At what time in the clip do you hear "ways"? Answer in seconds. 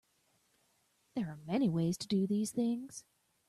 1.69-1.95